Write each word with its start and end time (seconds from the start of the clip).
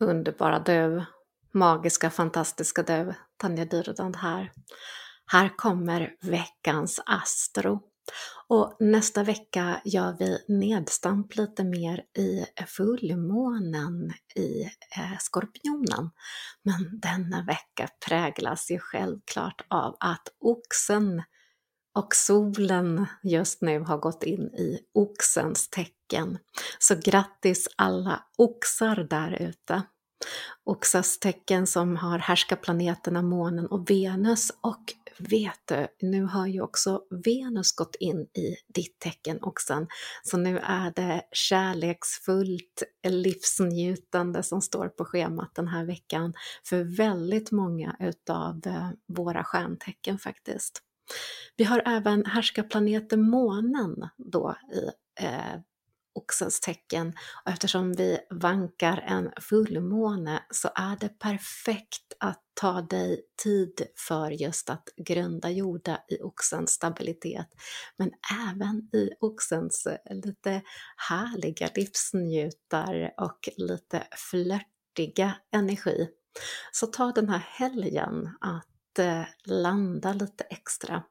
underbara 0.00 0.58
du, 0.58 1.04
magiska, 1.52 2.10
fantastiska 2.10 2.82
du, 2.82 3.14
Tanja 3.36 3.64
Dyrudand 3.64 4.16
här. 4.16 4.52
Här 5.26 5.56
kommer 5.56 6.14
veckans 6.20 7.00
Astro. 7.06 7.80
Och 8.48 8.76
nästa 8.80 9.22
vecka 9.22 9.80
gör 9.84 10.16
vi 10.18 10.44
nedstamp 10.48 11.36
lite 11.36 11.64
mer 11.64 12.04
i 12.18 12.46
fullmånen 12.66 14.12
i 14.36 14.62
eh, 14.96 15.18
Skorpionen. 15.18 16.10
Men 16.62 17.00
denna 17.00 17.42
vecka 17.42 17.88
präglas 18.06 18.70
ju 18.70 18.78
självklart 18.78 19.64
av 19.68 19.96
att 20.00 20.28
oxen 20.40 21.22
och 21.98 22.14
solen 22.14 23.06
just 23.22 23.62
nu 23.62 23.80
har 23.80 23.98
gått 23.98 24.22
in 24.22 24.40
i 24.40 24.80
oxens 24.94 25.68
tecken. 25.68 26.38
Så 26.78 26.94
grattis 27.04 27.68
alla 27.76 28.22
oxar 28.36 28.96
där 29.10 29.42
ute! 29.42 29.82
Oxas 30.64 31.18
tecken 31.18 31.66
som 31.66 31.96
har 31.96 32.18
härskarplaneterna 32.18 33.22
månen 33.22 33.66
och 33.66 33.90
Venus 33.90 34.50
och 34.60 34.84
vet 35.18 35.60
du, 35.64 35.86
nu 36.00 36.24
har 36.24 36.46
ju 36.46 36.60
också 36.60 37.02
Venus 37.24 37.72
gått 37.72 37.94
in 37.94 38.20
i 38.20 38.56
ditt 38.74 38.98
tecken 38.98 39.38
oxen. 39.42 39.86
Så 40.22 40.36
nu 40.36 40.58
är 40.58 40.92
det 40.96 41.22
kärleksfullt 41.32 42.82
livsnjutande 43.08 44.42
som 44.42 44.60
står 44.62 44.88
på 44.88 45.04
schemat 45.04 45.54
den 45.54 45.68
här 45.68 45.84
veckan 45.84 46.34
för 46.64 46.96
väldigt 46.96 47.50
många 47.50 47.96
utav 48.00 48.60
eh, 48.66 48.90
våra 49.08 49.44
stjärntecken 49.44 50.18
faktiskt. 50.18 50.82
Vi 51.56 51.64
har 51.64 51.82
även 51.86 52.26
härskarplaneten 52.26 53.30
månen 53.30 54.08
då 54.16 54.56
i 54.72 54.90
eh, 55.24 55.60
oxens 56.18 56.60
tecken 56.60 57.12
och 57.44 57.50
eftersom 57.52 57.92
vi 57.92 58.18
vankar 58.30 59.04
en 59.06 59.32
fullmåne 59.40 60.42
så 60.50 60.68
är 60.74 60.96
det 61.00 61.18
perfekt 61.18 62.12
att 62.20 62.42
ta 62.54 62.82
dig 62.82 63.22
tid 63.42 63.82
för 64.08 64.30
just 64.30 64.70
att 64.70 64.88
grunda 64.96 65.50
jorda 65.50 66.00
i 66.08 66.22
oxens 66.22 66.70
stabilitet 66.70 67.48
men 67.96 68.10
även 68.50 68.90
i 68.92 69.10
oxens 69.20 69.86
eh, 69.86 70.16
lite 70.16 70.62
härliga 70.96 71.68
livsnjutar 71.74 73.14
och 73.18 73.48
lite 73.56 74.06
flörtiga 74.30 75.34
energi. 75.52 76.08
Så 76.72 76.86
ta 76.86 77.12
den 77.12 77.28
här 77.28 77.38
helgen 77.48 78.36
att 78.40 78.77
landa 79.44 80.12
lite 80.12 80.44
extra. 80.44 81.02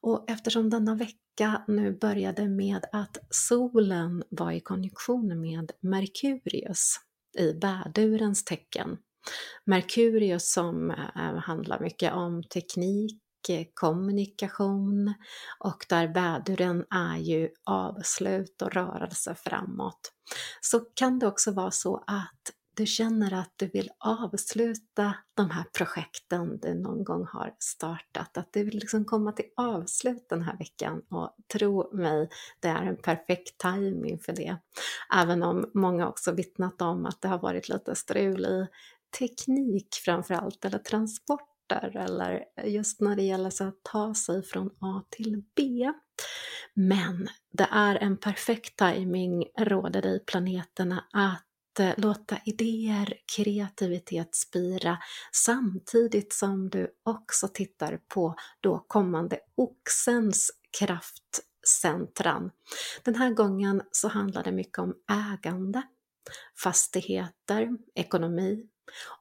Och 0.00 0.30
eftersom 0.30 0.70
denna 0.70 0.94
vecka 0.94 1.64
nu 1.66 1.98
började 1.98 2.48
med 2.48 2.84
att 2.92 3.18
solen 3.30 4.24
var 4.30 4.52
i 4.52 4.60
konjunktion 4.60 5.40
med 5.40 5.72
Merkurius 5.80 6.96
i 7.38 7.52
värdurens 7.52 8.44
tecken. 8.44 8.98
Merkurius 9.64 10.52
som 10.52 10.90
eh, 10.90 11.36
handlar 11.36 11.80
mycket 11.80 12.12
om 12.12 12.42
teknik, 12.42 13.20
kommunikation 13.74 15.14
och 15.58 15.86
där 15.88 16.14
väduren 16.14 16.84
är 16.90 17.16
ju 17.16 17.50
avslut 17.64 18.62
och 18.62 18.74
rörelse 18.74 19.34
framåt. 19.34 20.12
Så 20.60 20.80
kan 20.80 21.18
det 21.18 21.26
också 21.26 21.52
vara 21.52 21.70
så 21.70 22.04
att 22.06 22.52
du 22.76 22.86
känner 22.86 23.34
att 23.34 23.52
du 23.56 23.66
vill 23.66 23.90
avsluta 23.98 25.14
de 25.34 25.50
här 25.50 25.64
projekten 25.72 26.58
du 26.62 26.74
någon 26.74 27.04
gång 27.04 27.26
har 27.26 27.54
startat, 27.58 28.36
att 28.36 28.52
du 28.52 28.64
vill 28.64 28.74
liksom 28.74 29.04
komma 29.04 29.32
till 29.32 29.50
avslut 29.56 30.28
den 30.28 30.42
här 30.42 30.58
veckan 30.58 31.02
och 31.10 31.36
tro 31.52 31.96
mig, 31.96 32.28
det 32.60 32.68
är 32.68 32.82
en 32.82 32.96
perfekt 32.96 33.58
timing 33.58 34.18
för 34.18 34.32
det. 34.32 34.56
Även 35.14 35.42
om 35.42 35.70
många 35.74 36.08
också 36.08 36.32
vittnat 36.32 36.82
om 36.82 37.06
att 37.06 37.20
det 37.20 37.28
har 37.28 37.38
varit 37.38 37.68
lite 37.68 37.94
strul 37.94 38.44
i 38.44 38.66
teknik 39.18 39.88
framförallt, 40.04 40.64
eller 40.64 40.78
transporter, 40.78 41.96
eller 41.96 42.44
just 42.64 43.00
när 43.00 43.16
det 43.16 43.22
gäller 43.22 43.62
att 43.68 43.82
ta 43.82 44.14
sig 44.14 44.42
från 44.42 44.70
A 44.80 45.02
till 45.10 45.42
B. 45.56 45.92
Men 46.74 47.28
det 47.52 47.68
är 47.70 47.94
en 47.94 48.16
perfekt 48.16 48.78
timing 48.78 49.44
råder 49.58 50.06
i 50.06 50.20
planeterna 50.26 51.04
att 51.12 51.45
Eh, 51.78 51.94
låta 51.96 52.38
idéer, 52.44 53.14
kreativitet 53.36 54.34
spira 54.34 54.98
samtidigt 55.32 56.32
som 56.32 56.70
du 56.70 56.90
också 57.02 57.48
tittar 57.48 58.00
på 58.08 58.34
då 58.60 58.84
kommande 58.88 59.38
oxens 59.54 60.50
kraftcentran. 60.78 62.50
Den 63.02 63.14
här 63.14 63.30
gången 63.30 63.82
så 63.90 64.08
handlar 64.08 64.44
det 64.44 64.52
mycket 64.52 64.78
om 64.78 64.94
ägande, 65.32 65.82
fastigheter, 66.62 67.68
ekonomi, 67.94 68.66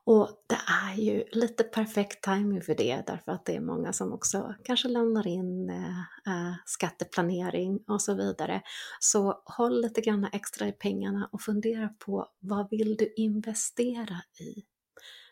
och 0.03 0.43
det 0.47 0.59
är 0.67 0.95
ju 0.95 1.23
lite 1.31 1.63
perfekt 1.63 2.23
timing 2.23 2.61
för 2.61 2.75
det 2.75 3.03
därför 3.07 3.31
att 3.31 3.45
det 3.45 3.55
är 3.55 3.61
många 3.61 3.93
som 3.93 4.13
också 4.13 4.55
kanske 4.63 4.87
lämnar 4.87 5.27
in 5.27 5.69
eh, 5.69 5.99
eh, 6.27 6.53
skatteplanering 6.65 7.79
och 7.87 8.01
så 8.01 8.13
vidare. 8.13 8.61
Så 8.99 9.41
håll 9.45 9.81
lite 9.81 10.01
grann 10.01 10.29
extra 10.33 10.67
i 10.67 10.71
pengarna 10.71 11.29
och 11.31 11.41
fundera 11.41 11.87
på 11.87 12.27
vad 12.39 12.69
vill 12.69 12.97
du 12.97 13.13
investera 13.15 14.21
i? 14.39 14.63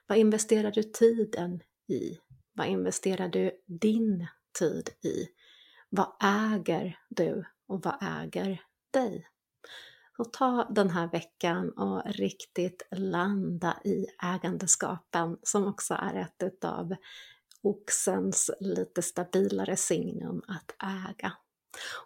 Vad 0.07 0.17
investerar 0.17 0.71
du 0.71 0.83
tiden 0.83 1.61
i? 1.87 2.17
Vad 2.53 2.67
investerar 2.67 3.27
du 3.27 3.51
din 3.65 4.27
tid 4.59 4.89
i? 5.03 5.27
Vad 5.89 6.07
äger 6.23 6.99
du 7.09 7.45
och 7.67 7.83
vad 7.83 7.95
äger 8.23 8.61
dig? 8.91 9.27
Så 10.17 10.25
ta 10.25 10.67
den 10.69 10.89
här 10.89 11.07
veckan 11.07 11.69
och 11.69 12.01
riktigt 12.05 12.87
landa 12.91 13.77
i 13.83 14.05
ägandeskapen 14.23 15.37
som 15.43 15.67
också 15.67 15.93
är 15.93 16.15
ett 16.15 16.43
utav 16.43 16.95
oxens 17.61 18.51
lite 18.59 19.01
stabilare 19.01 19.75
signum 19.75 20.41
att 20.47 20.75
äga. 20.83 21.33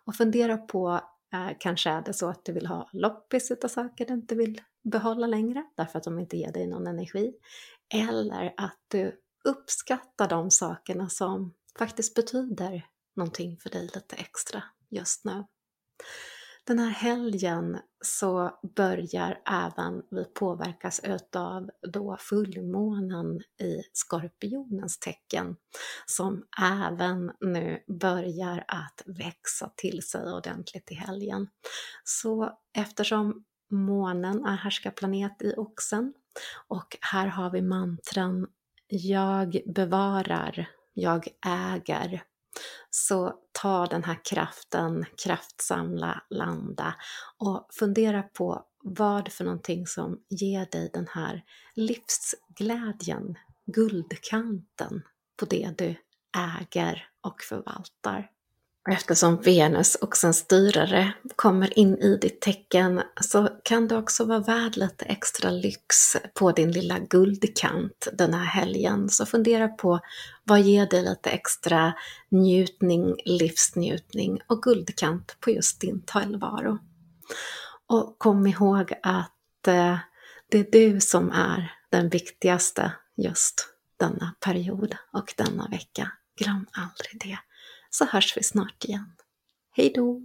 Och 0.06 0.16
fundera 0.16 0.58
på, 0.58 1.02
eh, 1.34 1.58
kanske 1.60 1.90
är 1.90 2.02
det 2.02 2.14
så 2.14 2.30
att 2.30 2.46
du 2.46 2.54
vill 2.54 2.68
ha 2.68 2.90
loppis 2.94 3.52
utav 3.52 3.68
saker 3.68 4.06
du 4.06 4.14
inte 4.14 4.36
vill 4.36 4.62
behålla 4.84 5.28
längre 5.28 5.64
därför 5.76 5.98
att 5.98 6.04
de 6.04 6.20
inte 6.20 6.38
ger 6.38 6.52
dig 6.52 6.68
någon 6.68 6.88
energi. 6.88 7.34
Eller 7.94 8.54
att 8.58 8.80
du 8.88 9.22
uppskattar 9.44 10.30
de 10.30 10.52
sakerna 10.52 11.10
som 11.10 11.54
faktiskt 11.78 12.16
betyder 12.16 12.86
någonting 13.16 13.58
för 13.58 13.70
dig 13.70 13.90
lite 13.96 14.16
extra 14.16 14.64
just 14.90 15.26
nu. 15.26 15.44
Den 16.68 16.80
här 16.80 16.90
helgen 16.90 17.80
så 18.02 18.60
börjar 18.76 19.42
även 19.50 20.04
vi 20.12 20.26
påverkas 20.26 21.02
utav 21.04 21.70
då 21.94 22.18
fullmånen 22.20 23.40
i 23.62 23.82
Skorpionens 23.94 25.00
tecken 25.00 25.56
som 26.06 26.44
även 26.62 27.32
nu 27.40 27.84
börjar 28.00 28.64
att 28.68 29.02
växa 29.06 29.72
till 29.76 30.02
sig 30.04 30.34
ordentligt 30.34 30.92
i 30.92 30.96
helgen. 30.96 31.48
Så 32.04 32.58
eftersom 32.78 33.44
månen 33.72 34.46
är 34.46 34.56
härskarplanet 34.56 35.42
i 35.42 35.54
oxen 35.58 36.14
och 36.68 36.98
här 37.02 37.28
har 37.28 37.52
vi 37.52 37.62
mantran 37.62 38.48
Jag 38.88 39.62
bevarar, 39.66 40.70
jag 40.94 41.28
äger, 41.46 42.24
så 42.90 43.34
ta 43.52 43.86
den 43.86 44.04
här 44.04 44.20
kraften, 44.24 45.06
kraftsamla, 45.24 46.22
landa 46.30 46.96
och 47.38 47.68
fundera 47.72 48.24
på 48.24 48.64
vad 48.84 49.32
för 49.32 49.44
någonting 49.44 49.88
som 49.88 50.20
ger 50.30 50.68
dig 50.72 50.90
den 50.94 51.08
här 51.12 51.44
livsglädjen, 51.74 53.38
guldkanten 53.66 55.04
på 55.40 55.46
det 55.46 55.70
du 55.78 55.96
äger 56.38 57.10
och 57.22 57.42
förvaltar. 57.42 58.32
Eftersom 58.90 59.42
Venus 59.42 59.96
och 59.96 60.18
sin 60.18 60.34
styrare 60.34 61.14
kommer 61.36 61.80
in 61.80 61.98
i 61.98 62.18
ditt 62.18 62.42
tecken 62.42 63.02
så 63.22 63.50
kan 63.64 63.88
du 63.88 63.96
också 63.96 64.26
vara 64.26 64.40
värd 64.40 64.78
lite 64.78 65.06
extra 65.06 65.52
lyx 65.52 66.18
på 66.34 66.52
din 66.52 66.72
lilla 66.72 67.00
guldkant 67.00 68.08
den 68.14 68.34
här 68.34 68.46
helgen. 68.46 69.10
Så 69.10 69.26
fundera 69.26 69.68
på 69.68 70.00
vad 70.48 70.62
ger 70.62 70.86
dig 70.86 71.04
lite 71.04 71.30
extra 71.30 71.94
njutning, 72.30 73.16
livsnjutning 73.26 74.40
och 74.48 74.62
guldkant 74.62 75.38
på 75.40 75.52
just 75.52 75.82
din 75.82 76.02
tillvaro. 76.02 76.78
Och 77.88 78.16
kom 78.18 78.48
ihåg 78.48 78.94
att 79.04 79.68
eh, 79.68 79.98
det 80.50 80.58
är 80.58 80.72
du 80.72 81.00
som 81.00 81.32
är 81.32 81.72
den 81.90 82.10
viktigaste 82.10 82.92
just 83.16 83.68
denna 83.98 84.36
period 84.40 84.96
och 85.14 85.34
denna 85.38 85.68
vecka. 85.68 86.12
Glöm 86.38 86.66
aldrig 86.72 87.22
det 87.22 87.40
så 87.90 88.06
hörs 88.06 88.38
vi 88.38 88.44
snart 88.44 88.84
igen. 88.84 89.12
Hej 89.72 89.92
då! 89.96 90.22